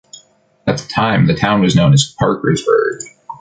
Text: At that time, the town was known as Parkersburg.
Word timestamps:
At 0.65 0.79
that 0.79 0.89
time, 0.89 1.27
the 1.27 1.35
town 1.35 1.61
was 1.61 1.75
known 1.75 1.93
as 1.93 2.11
Parkersburg. 2.17 3.01